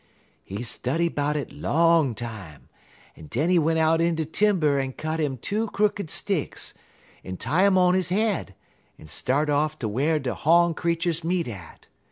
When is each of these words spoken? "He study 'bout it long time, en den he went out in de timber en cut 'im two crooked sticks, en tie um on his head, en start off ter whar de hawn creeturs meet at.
"He 0.43 0.63
study 0.63 1.09
'bout 1.09 1.35
it 1.37 1.51
long 1.53 2.15
time, 2.15 2.69
en 3.15 3.27
den 3.27 3.51
he 3.51 3.59
went 3.59 3.77
out 3.77 4.01
in 4.01 4.15
de 4.15 4.25
timber 4.25 4.79
en 4.79 4.93
cut 4.93 5.19
'im 5.19 5.37
two 5.37 5.67
crooked 5.67 6.09
sticks, 6.09 6.73
en 7.23 7.37
tie 7.37 7.67
um 7.67 7.77
on 7.77 7.93
his 7.93 8.09
head, 8.09 8.55
en 8.97 9.05
start 9.05 9.47
off 9.47 9.77
ter 9.77 9.87
whar 9.87 10.17
de 10.17 10.33
hawn 10.33 10.73
creeturs 10.73 11.23
meet 11.23 11.47
at. 11.47 11.85